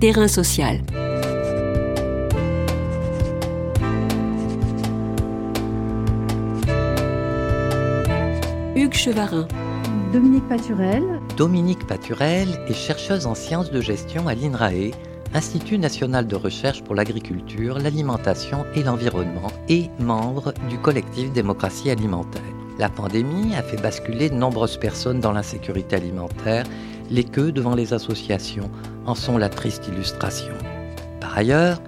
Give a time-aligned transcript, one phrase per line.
[0.00, 0.80] Terrain social.
[8.76, 9.48] Hugues Chevarin.
[10.12, 11.02] Dominique Paturel.
[11.36, 14.92] Dominique Paturel est chercheuse en sciences de gestion à l'INRAE,
[15.34, 22.40] Institut national de recherche pour l'agriculture, l'alimentation et l'environnement, et membre du collectif Démocratie alimentaire.
[22.78, 26.64] La pandémie a fait basculer de nombreuses personnes dans l'insécurité alimentaire.
[27.10, 28.70] Les queues devant les associations
[29.08, 30.54] en sont la triste illustration.
[31.20, 31.80] Par ailleurs,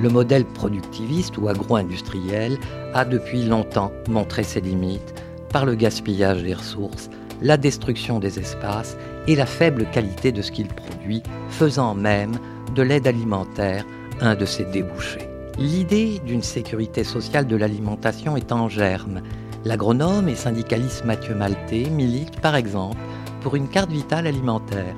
[0.00, 2.56] le modèle productiviste ou agro-industriel
[2.94, 5.14] a depuis longtemps montré ses limites
[5.52, 7.10] par le gaspillage des ressources,
[7.42, 12.38] la destruction des espaces et la faible qualité de ce qu'il produit, faisant même
[12.74, 13.84] de l'aide alimentaire
[14.20, 15.28] un de ses débouchés.
[15.58, 19.22] L'idée d'une sécurité sociale de l'alimentation est en germe
[19.64, 22.98] L'agronome et syndicaliste Mathieu Maltais milite par exemple
[23.40, 24.94] pour une carte vitale alimentaire.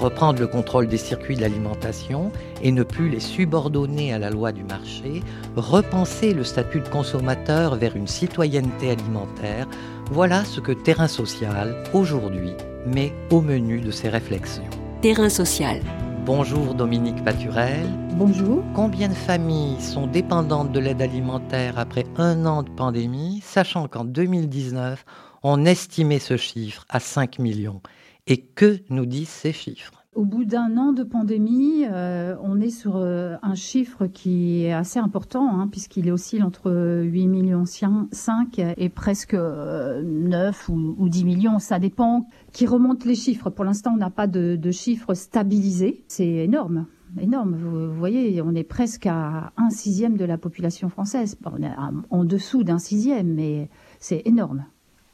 [0.00, 2.32] Reprendre le contrôle des circuits de l'alimentation
[2.62, 5.22] et ne plus les subordonner à la loi du marché,
[5.56, 9.66] repenser le statut de consommateur vers une citoyenneté alimentaire,
[10.10, 12.52] voilà ce que Terrain Social, aujourd'hui,
[12.86, 14.64] met au menu de ses réflexions.
[15.02, 15.82] Terrain social.
[16.24, 17.86] Bonjour Dominique Paturel.
[18.14, 18.64] Bonjour.
[18.74, 24.04] Combien de familles sont dépendantes de l'aide alimentaire après un an de pandémie, sachant qu'en
[24.04, 25.04] 2019,
[25.42, 27.82] on estimait ce chiffre à 5 millions?
[28.30, 30.04] Et que nous disent ces chiffres?
[30.14, 34.72] Au bout d'un an de pandémie, euh, on est sur euh, un chiffre qui est
[34.72, 41.24] assez important, hein, puisqu'il oscille entre 8 millions 5 et presque 9 euh, ou, 10
[41.24, 41.58] millions.
[41.58, 43.50] Ça dépend qui remonte les chiffres.
[43.50, 46.04] Pour l'instant, on n'a pas de, de chiffres stabilisés.
[46.06, 46.86] C'est énorme
[47.20, 47.56] énorme.
[47.56, 51.36] Vous, voyez, on est presque à un sixième de la population française.
[51.44, 51.72] on est
[52.10, 54.66] en dessous d'un sixième, mais c'est énorme.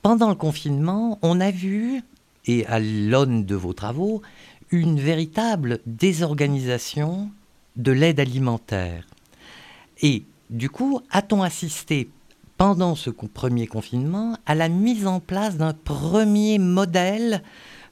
[0.03, 2.03] Pendant le confinement, on a vu,
[2.47, 4.23] et à l'aune de vos travaux,
[4.71, 7.31] une véritable désorganisation
[7.77, 9.07] de l'aide alimentaire.
[10.03, 12.09] Et du coup, a-t-on assisté
[12.57, 17.43] pendant ce premier confinement à la mise en place d'un premier modèle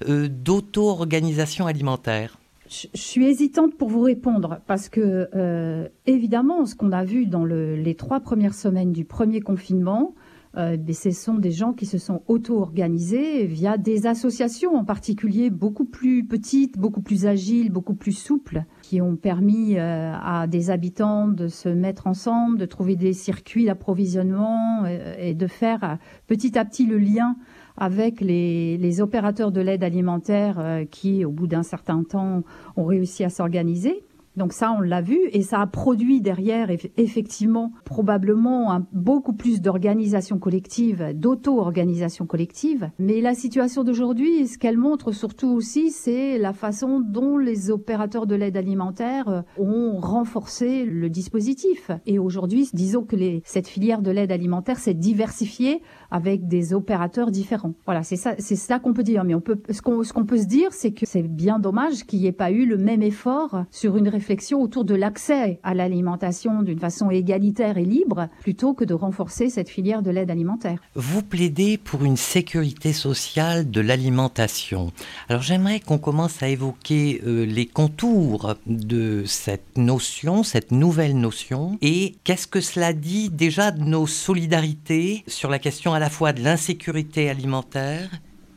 [0.08, 2.38] euh, d'auto-organisation alimentaire?
[2.68, 7.44] Je suis hésitante pour vous répondre parce que, euh, évidemment, ce qu'on a vu dans
[7.44, 10.14] les trois premières semaines du premier confinement,
[10.56, 15.84] euh, ce sont des gens qui se sont auto-organisés via des associations en particulier beaucoup
[15.84, 21.28] plus petites, beaucoup plus agiles, beaucoup plus souples, qui ont permis euh, à des habitants
[21.28, 24.86] de se mettre ensemble, de trouver des circuits d'approvisionnement
[25.18, 27.36] et de faire petit à petit le lien
[27.76, 32.42] avec les, opérateurs de l'aide alimentaire euh, qui, au bout d'un certain temps,
[32.76, 34.04] ont réussi à s'organiser.
[34.36, 40.38] Donc ça, on l'a vu et ça a produit derrière effectivement probablement beaucoup plus d'organisation
[40.38, 42.90] collective, d'auto-organisation collective.
[42.98, 48.26] Mais la situation d'aujourd'hui, ce qu'elle montre surtout aussi, c'est la façon dont les opérateurs
[48.26, 51.90] de l'aide alimentaire euh, ont renforcé le dispositif.
[52.06, 55.82] Et aujourd'hui, disons que cette filière de l'aide alimentaire s'est diversifiée
[56.14, 57.74] avec des opérateurs différents.
[57.86, 59.24] Voilà, c'est ça, c'est ça qu'on peut dire.
[59.24, 62.04] Mais on peut, ce qu'on, ce qu'on peut se dire, c'est que c'est bien dommage
[62.04, 65.74] qu'il n'y ait pas eu le même effort sur une réflexion autour de l'accès à
[65.74, 70.78] l'alimentation d'une façon égalitaire et libre, plutôt que de renforcer cette filière de l'aide alimentaire.
[70.94, 74.92] Vous plaidez pour une sécurité sociale de l'alimentation.
[75.28, 81.76] Alors j'aimerais qu'on commence à évoquer euh, les contours de cette notion, cette nouvelle notion,
[81.82, 86.34] et qu'est-ce que cela dit déjà de nos solidarités sur la question à la fois
[86.34, 88.10] de l'insécurité alimentaire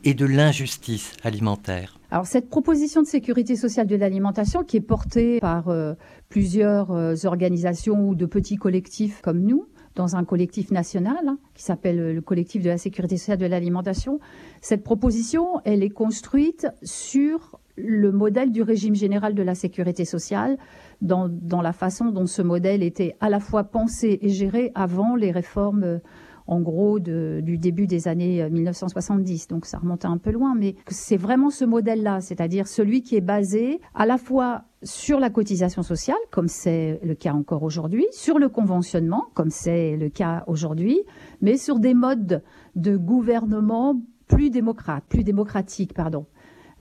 [0.03, 1.97] et de l'injustice alimentaire.
[2.12, 5.94] Alors cette proposition de sécurité sociale de l'alimentation qui est portée par euh,
[6.28, 9.66] plusieurs euh, organisations ou de petits collectifs comme nous,
[9.96, 14.19] dans un collectif national hein, qui s'appelle le collectif de la sécurité sociale de l'alimentation,
[14.59, 20.58] cette proposition, elle est construite sur le modèle du régime général de la sécurité sociale,
[21.02, 25.16] dans, dans la façon dont ce modèle était à la fois pensé et géré avant
[25.16, 26.00] les réformes euh,
[26.47, 29.44] en gros du début des années 1970.
[29.44, 33.16] Euh, Donc ça remonte un peu loin, mais c'est vraiment ce modèle-là, c'est-à-dire celui qui
[33.16, 38.05] est basé à la fois sur la cotisation sociale, comme c'est le cas encore aujourd'hui,
[38.11, 40.99] sur le conventionnement, comme c'est le cas aujourd'hui,
[41.41, 42.44] mais sur des modes
[42.76, 46.26] de gouvernement plus démocrates, plus démocratiques, pardon.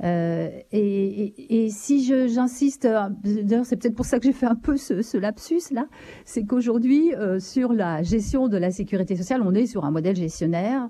[0.04, 4.76] Euh, et, si j'insiste, euh, d'ailleurs c'est peut-être pour ça que j'ai fait un peu
[4.76, 5.86] ce, lapsus là,
[6.24, 10.16] c'est qu'aujourd'hui euh, sur la gestion de la sécurité sociale, on est sur un modèle
[10.16, 10.88] gestionnaire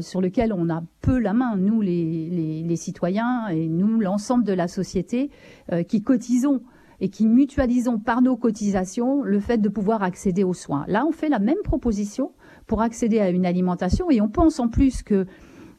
[0.00, 4.68] sur lequel on a peu la main, nous les citoyens et nous l'ensemble de la
[4.68, 5.30] société
[5.88, 6.60] qui cotisons
[7.00, 10.84] et qui mutualisons par nos cotisations le fait de pouvoir accéder aux soins.
[10.86, 12.32] Là, on fait la même proposition
[12.66, 15.26] pour accéder à une alimentation et on pense en plus que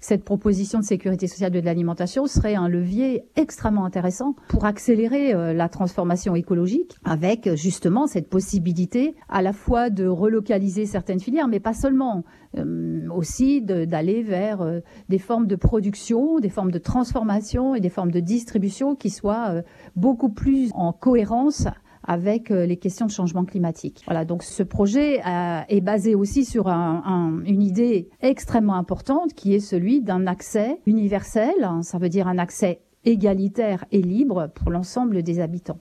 [0.04, 5.54] cette proposition de sécurité sociale de l'alimentation serait un levier extrêmement intéressant pour accélérer euh,
[5.54, 11.62] la transformation écologique avec justement cette possibilité à la fois de relocaliser certaines filières, mais
[11.62, 12.26] pas seulement,
[12.58, 17.90] euh, aussi d'aller vers euh, des formes de production, des formes de transformation et des
[17.90, 19.62] formes de distribution qui soient
[19.96, 21.68] beaucoup plus en cohérence
[22.04, 24.04] avec euh, les questions de changement climatique.
[24.06, 29.60] Voilà, donc ce projet euh, est basé aussi sur une idée extrêmement importante qui est
[29.60, 35.40] celui d'un accès universel, ça veut dire un accès égalitaire et libre pour l'ensemble des
[35.40, 35.80] habitants.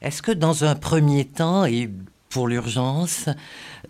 [0.00, 1.64] Est-ce que dans un premier temps,
[2.30, 3.28] pour l'urgence,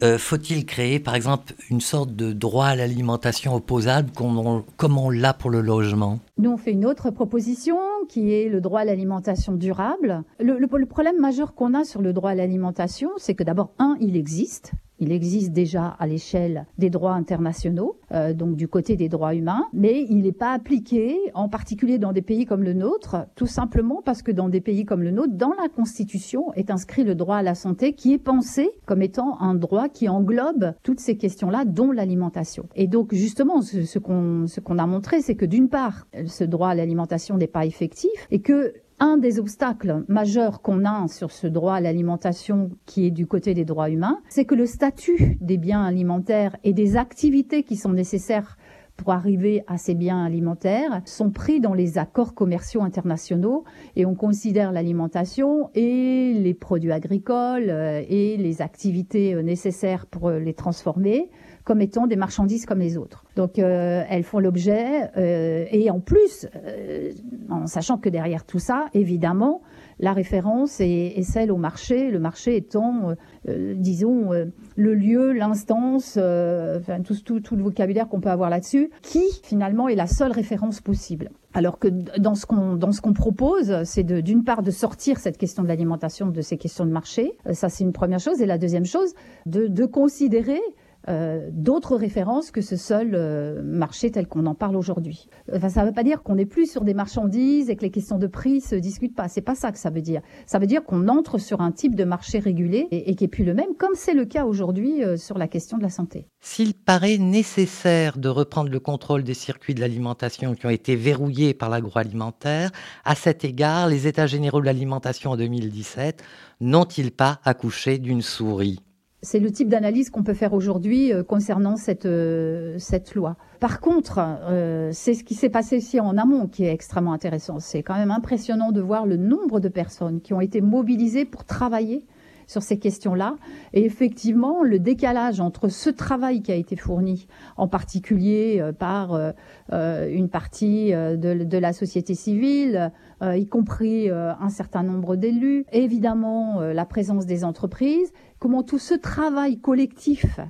[0.03, 5.35] euh, faut-il créer, par exemple, une sorte de droit à l'alimentation opposable comme on l'a
[5.35, 6.19] pour le logement?
[6.39, 7.77] Nous, on fait une autre proposition
[8.09, 10.23] qui est le droit à l'alimentation durable.
[10.39, 14.17] le problème majeur qu'on a sur le droit à l'alimentation, c'est que d'abord, un, il
[14.17, 14.73] existe.
[15.01, 19.65] Il existe déjà à l'échelle des droits internationaux, euh, donc du côté des droits humains,
[19.73, 24.03] mais il n'est pas appliqué, en particulier dans des pays comme le nôtre, tout simplement
[24.05, 27.37] parce que dans des pays comme le nôtre, dans la Constitution est inscrit le droit
[27.37, 31.65] à la santé qui est pensé comme étant un droit qui englobe toutes ces questions-là,
[31.65, 32.69] dont l'alimentation.
[32.77, 36.75] Et donc justement, ce, ce qu'on a montré, c'est que d'une part, ce droit à
[36.75, 41.75] l'alimentation n'est pas effectif et que un des obstacles majeurs qu'on a sur ce droit
[41.75, 45.83] à l'alimentation qui est du côté des droits humains, c'est que le statut des biens
[45.83, 48.57] alimentaires et des activités qui sont nécessaires
[49.01, 53.65] pour arriver à ces biens alimentaires sont pris dans les accords commerciaux internationaux
[53.97, 60.29] et on considère l'alimentation et les produits agricoles euh, et les activités euh, nécessaires pour
[60.29, 61.31] euh, les transformer
[61.65, 63.25] comme étant des marchandises comme les autres.
[63.37, 67.11] Donc euh, elles font l'objet, euh, et en plus, euh,
[67.49, 69.63] en sachant que derrière tout ça, évidemment,
[69.99, 73.15] la référence est, celle au marché, le marché étant,
[73.47, 74.31] disons,
[74.75, 79.95] le lieu, l'instance, enfin, tout, tout, le vocabulaire qu'on peut avoir là-dessus, qui finalement est
[79.97, 81.31] la seule référence possible.
[81.53, 85.37] Alors que dans ce qu'on dans ce qu'on propose, c'est d'une part de sortir cette
[85.37, 88.57] question de l'alimentation de ces questions de marché, ça c'est une première chose, et la
[88.57, 89.13] deuxième chose,
[89.45, 90.61] de considérer
[91.09, 95.29] euh, d'autres références que ce seul euh, marché tel qu'on en parle aujourd'hui.
[95.53, 97.91] Enfin, ça ne veut pas dire qu'on n'est plus sur des marchandises et que les
[97.91, 99.29] questions de prix se discutent pas.
[99.29, 100.21] C'est pas ça que ça veut dire.
[100.47, 103.45] Ça veut dire qu'on entre sur un type de marché régulé et, qui est plus
[103.45, 106.27] le même, comme c'est le cas aujourd'hui euh, sur la question de la santé.
[106.41, 111.55] S'il paraît nécessaire de reprendre le contrôle des circuits de l'alimentation qui ont été verrouillés
[111.55, 112.71] par l'agroalimentaire,
[113.05, 116.23] à cet égard, les États généraux de l'alimentation en 2017
[116.61, 118.81] n'ont-ils pas accouché d'une souris?
[119.23, 123.37] C'est le type d'analyse qu'on peut faire aujourd'hui euh, concernant cette, euh, cette loi.
[123.59, 127.61] Par contre, euh, c'est ce qui s'est passé ici en amont qui est extrêmement intéressant.
[127.61, 131.45] C'est quand même impressionnant de voir le nombre de personnes qui ont été mobilisées pour
[131.45, 132.07] travailler
[132.51, 133.37] sur ces questions-là.
[133.73, 139.15] Et effectivement, le décalage entre ce travail qui a été fourni, en particulier euh, par
[139.15, 139.31] euh,
[139.73, 142.91] euh, une partie de, la société civile,
[143.23, 149.59] y compris un certain nombre d'élus, évidemment la présence des entreprises, comment tout ce travail
[149.59, 150.41] collectif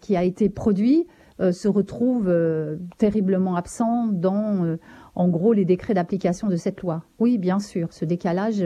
[0.00, 1.06] qui a été produit
[1.38, 2.34] se retrouve
[2.98, 4.76] terriblement absent dans,
[5.14, 7.04] en gros, les décrets d'application de cette loi.
[7.20, 8.64] Oui, bien sûr, ce décalage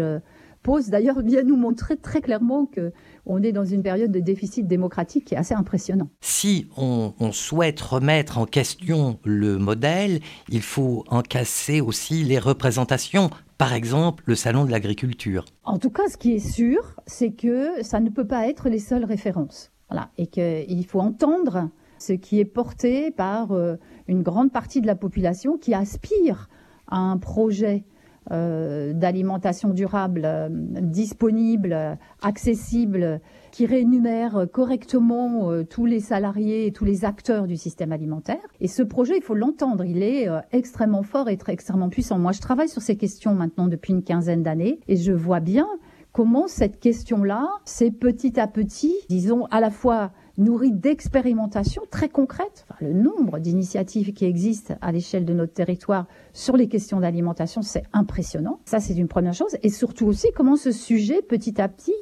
[0.62, 2.92] pose d'ailleurs vient nous montrer très clairement que
[3.26, 6.08] on est dans une période de déficit démocratique qui est assez impressionnant.
[6.20, 13.30] Si on, souhaite remettre en question le modèle, il faut en casser aussi les représentations.
[13.58, 15.44] Par exemple, le salon de l'agriculture.
[15.64, 18.78] En tout cas, ce qui est sûr, c'est que ça ne peut pas être les
[18.78, 19.72] seules références.
[19.90, 24.86] Voilà, et qu'il faut entendre ce qui est porté par euh, une grande partie de
[24.86, 26.48] la population qui aspire
[26.86, 27.84] à un projet
[28.30, 33.20] d'alimentation durable euh, disponible, accessible,
[33.50, 38.36] qui rémunère correctement euh, tous les salariés et tous les acteurs du système alimentaire.
[38.60, 42.18] Et ce projet, il faut l'entendre, il est extrêmement fort et très, extrêmement puissant.
[42.18, 45.66] Moi, je travaille sur ces questions maintenant depuis une quinzaine d'années et je vois bien
[46.12, 52.66] comment cette question-là, c'est petit à petit, disons, à la fois nourri d'expérimentations très concrètes.
[52.80, 57.82] le nombre d'initiatives qui existent à l'échelle de notre territoire sur les questions d'alimentation, c'est
[57.92, 58.60] impressionnant.
[58.64, 59.56] Ça, c'est une première chose.
[59.62, 61.94] Et surtout aussi, comment ce sujet, petit à petit,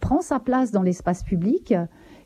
[0.00, 1.74] prend sa place dans l'espace public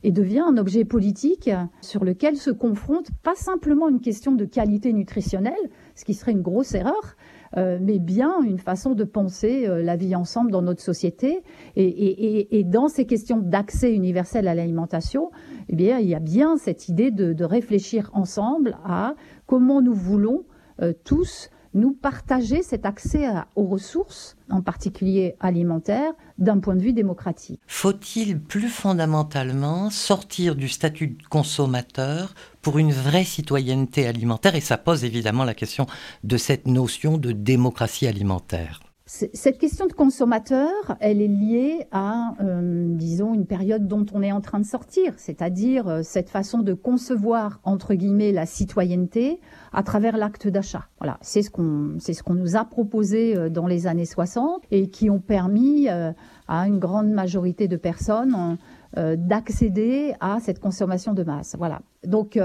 [0.03, 4.93] et devient un objet politique sur lequel se confronte pas simplement une question de qualité
[4.93, 5.55] nutritionnelle,
[5.95, 7.17] ce qui serait une grosse erreur,
[7.57, 11.43] euh, mais bien une façon de penser euh, la vie ensemble dans notre société.
[11.77, 15.31] Et, dans ces questions d'accès universel à l'alimentation,
[15.69, 19.15] eh bien, il y a bien cette idée de, réfléchir ensemble à
[19.47, 20.45] comment nous voulons
[20.83, 26.93] euh, tous nous partager cet accès aux ressources, en particulier alimentaires, d'un point de vue
[26.93, 27.61] démocratique.
[27.67, 34.55] Faut-il plus fondamentalement sortir du statut de consommateur pour une vraie citoyenneté alimentaire?
[34.55, 35.87] Et ça pose évidemment la question
[36.25, 38.81] de cette notion de démocratie alimentaire.
[39.11, 40.69] Cette question de consommateur,
[41.01, 45.15] elle est liée à, euh, disons, une période dont on est en train de sortir,
[45.17, 49.41] c'est-à-dire euh, cette façon de concevoir, entre guillemets, la citoyenneté
[49.73, 50.89] à travers l'acte d'achat.
[50.99, 54.65] Voilà, c'est ce qu'on c'est ce qu'on nous a proposé euh, dans les années 60
[54.71, 58.59] et qui ont permis à une grande majorité de personnes
[58.95, 61.57] d'accéder à cette consommation de masse.
[61.59, 61.81] Voilà.
[62.05, 62.39] Donc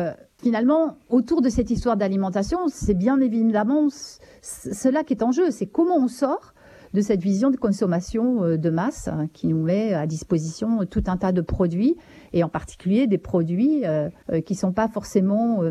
[0.44, 3.88] finalement, autour de cette histoire d'alimentation, c'est bien évidemment
[4.42, 5.52] cela qui est en jeu.
[5.52, 6.54] C'est comment on sort
[6.94, 11.04] de cette vision de consommation euh, de masse hein, qui nous met à disposition tout
[11.08, 11.96] un tas de produits
[12.34, 15.62] et en particulier des produits euh, euh, qui sont pas forcément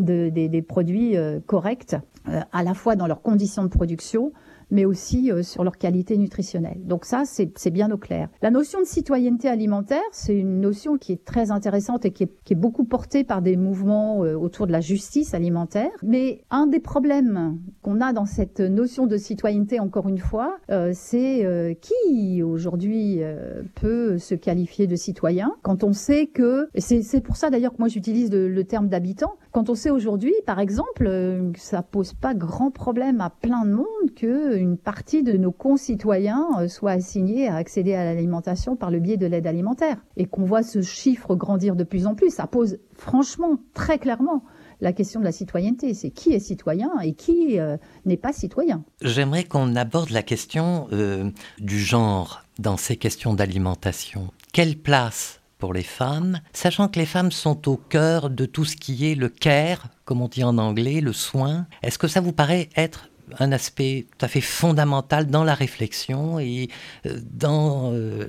[0.00, 1.16] des, produits
[1.46, 4.32] corrects à la fois dans leurs conditions de production
[4.70, 6.80] mais aussi euh, sur leur qualité nutritionnelle.
[6.84, 8.28] Donc ça, c'est bien au clair.
[8.42, 12.54] La notion de citoyenneté alimentaire, c'est une notion qui est très intéressante et qui est,
[12.54, 15.90] beaucoup portée par des mouvements euh, autour de la justice alimentaire.
[16.02, 20.92] Mais un des problèmes qu'on a dans cette notion de citoyenneté, encore une fois, euh,
[20.94, 23.20] c'est qui aujourd'hui
[23.74, 27.88] peut se qualifier de citoyen quand on sait que, c'est pour ça d'ailleurs que moi
[27.88, 32.70] j'utilise le, terme d'habitant, quand on sait aujourd'hui, par exemple, que ça pose pas grand
[32.70, 37.56] problème à plein de monde que une partie de nos concitoyens euh, soit assignée à
[37.56, 41.76] accéder à l'alimentation par le biais de l'aide alimentaire et qu'on voit ce chiffre grandir
[41.76, 42.30] de plus en plus.
[42.30, 44.44] Ça pose franchement, très clairement,
[44.80, 45.94] la question de la citoyenneté.
[45.94, 48.84] C'est qui est citoyen et qui euh, n'est pas citoyen.
[49.02, 54.28] J'aimerais qu'on aborde la question euh, du genre dans ces questions d'alimentation.
[54.52, 58.76] Quelle place pour les femmes, sachant que les femmes sont au cœur de tout ce
[58.76, 61.66] qui est le care, comme on dit en anglais, le soin.
[61.82, 63.08] Est-ce que ça vous paraît être
[63.38, 66.68] un aspect tout à fait fondamental dans la réflexion et
[67.06, 68.26] euh, dans euh,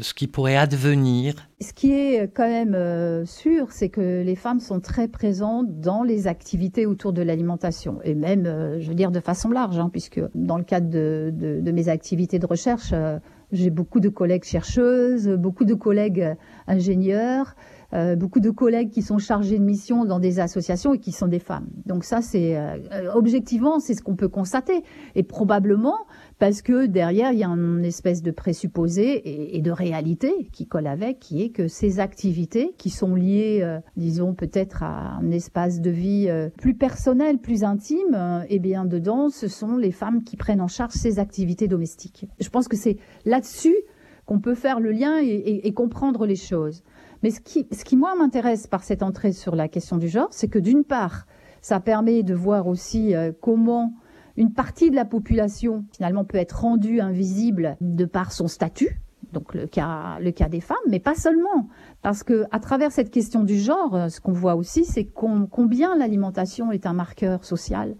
[0.00, 1.34] ce qui pourrait advenir.
[1.60, 6.02] Ce qui est quand même euh, sûr, c'est que les femmes sont très présentes dans
[6.02, 8.44] les activités autour de l'alimentation, et même,
[8.78, 12.46] je veux dire, de façon large, hein, puisque dans le cadre de mes activités de
[12.46, 12.92] recherche,
[13.52, 17.54] j'ai beaucoup de collègues chercheuses, beaucoup de collègues ingénieurs.
[17.94, 21.26] Euh, beaucoup de collègues qui sont chargés de mission dans des associations et qui sont
[21.26, 21.68] des femmes.
[21.86, 22.76] Donc ça, c'est euh,
[23.14, 24.82] objectivement, c'est ce qu'on peut constater.
[25.14, 25.96] Et probablement
[26.38, 30.86] parce que derrière, il y a une espèce de présupposé et, de réalité qui colle
[30.86, 35.80] avec, qui est que ces activités qui sont liées, euh, disons peut-être à un espace
[35.80, 36.28] de vie
[36.58, 40.92] plus personnel, plus intime, eh bien dedans, ce sont les femmes qui prennent en charge
[40.92, 42.26] ces activités domestiques.
[42.38, 43.76] Je pense que c'est là-dessus
[44.26, 46.82] qu'on peut faire le lien et comprendre les choses.
[47.22, 50.58] Mais ce qui, moi m'intéresse par cette entrée sur la question du genre, c'est que
[50.58, 51.26] d'une part,
[51.60, 53.94] ça permet de voir aussi euh, comment
[54.36, 59.00] une partie de la population finalement peut être rendue invisible de par son statut,
[59.32, 61.68] donc le cas, le cas des femmes, mais pas seulement,
[62.02, 65.96] parce que à travers cette question du genre, euh, ce qu'on voit aussi, c'est combien
[65.96, 67.96] l'alimentation est un marqueur social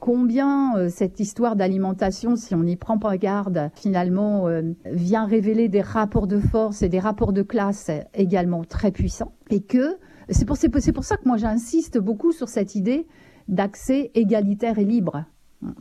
[0.00, 5.68] Combien euh, cette histoire d'alimentation, si on n'y prend pas garde, finalement euh, vient révéler
[5.68, 9.32] des rapports de force et des rapports de classe également très puissants.
[9.50, 9.98] Et que
[10.30, 13.06] c'est pour, c'est pour ça que moi j'insiste beaucoup sur cette idée
[13.48, 15.24] d'accès égalitaire et libre.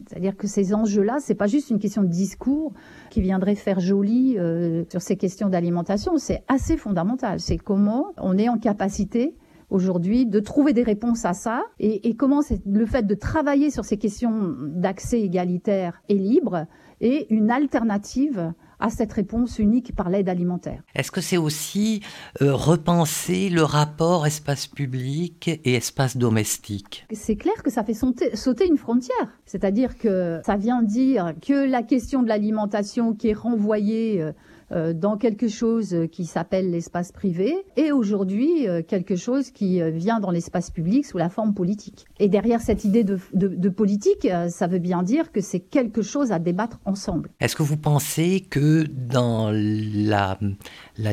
[0.07, 2.73] C'est-à-dire que ces enjeux-là, c'est pas juste une question de discours
[3.09, 7.39] qui viendrait faire joli euh, sur ces questions d'alimentation, c'est assez fondamental.
[7.39, 9.35] C'est comment on est en capacité
[9.69, 13.85] aujourd'hui de trouver des réponses à ça et, et comment le fait de travailler sur
[13.85, 16.65] ces questions d'accès égalitaire et libre
[17.01, 20.83] est une alternative à cette réponse unique par l'aide alimentaire.
[20.95, 22.01] Est-ce que c'est aussi
[22.41, 27.05] euh, repenser le rapport espace public et espace domestique?
[27.11, 29.39] C'est clair que ça fait sauter une frontière.
[29.45, 34.33] C'est-à-dire que ça vient dire que la question de l'alimentation qui est renvoyée euh, euh,
[34.71, 40.19] dans quelque chose qui s'appelle l'espace privé et aujourd'hui euh, quelque chose qui euh, vient
[40.19, 42.05] dans l'espace public sous la forme politique.
[42.19, 46.39] Et derrière cette idée de, politique, ça veut bien dire que c'est quelque chose à
[46.39, 47.29] débattre ensemble.
[47.39, 50.37] Est-ce que vous pensez que dans la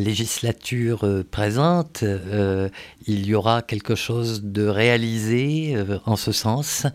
[0.01, 2.05] législature présente,
[3.07, 6.87] il y aura quelque chose de réalisé en ce sens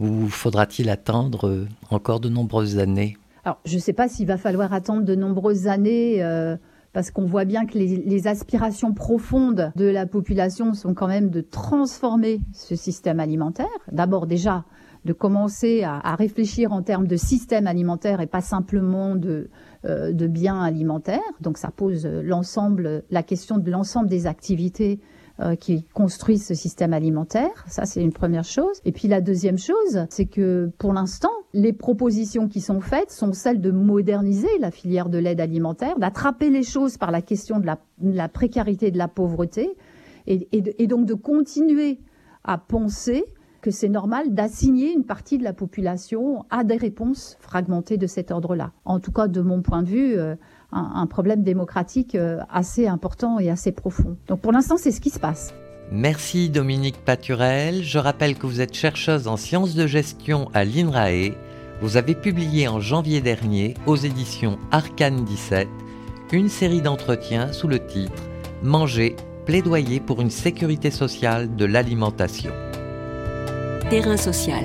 [0.00, 3.16] ou faudra-t-il attendre encore de nombreuses années?
[3.46, 6.22] Alors, je ne sais pas s'il va falloir attendre de nombreuses années.
[6.22, 6.56] Euh,
[6.92, 11.42] parce qu'on voit bien que les, aspirations profondes de la population sont quand même de
[11.42, 13.66] transformer ce système alimentaire.
[13.92, 14.64] D'abord déjà
[15.04, 19.50] de commencer à, réfléchir en termes de système alimentaire et pas simplement de,
[19.84, 21.20] euh, de biens alimentaires.
[21.42, 24.98] Donc ça pose l'ensemble, la question de l'ensemble des activités
[25.40, 27.64] euh, qui construisent ce système alimentaire.
[27.68, 28.80] Ça, c'est une première chose.
[28.84, 33.32] Et puis la deuxième chose, c'est que pour l'instant, les propositions qui sont faites sont
[33.32, 37.66] celles de moderniser la filière de l'aide alimentaire, d'attraper les choses par la question de
[37.66, 39.76] la, précarité et de la pauvreté,
[40.26, 42.00] et donc de continuer
[42.42, 43.24] à penser
[43.66, 48.30] que c'est normal d'assigner une partie de la population à des réponses fragmentées de cet
[48.30, 48.70] ordre-là.
[48.84, 50.36] En tout cas, de mon point de vue, euh,
[50.72, 54.16] un, problème démocratique euh, assez important et assez profond.
[54.28, 55.54] Donc pour l'instant, c'est ce qui se passe.
[55.92, 57.82] Merci Dominique Paturel.
[57.82, 61.34] Je rappelle que vous êtes chercheuse en sciences de gestion à l'INRAE.
[61.80, 65.68] Vous avez publié en janvier dernier aux éditions Arcane 17
[66.32, 68.22] une série d'entretiens sous le titre
[68.62, 72.52] Manger, plaidoyer pour une sécurité sociale de l'alimentation.
[73.90, 74.64] Terrain social.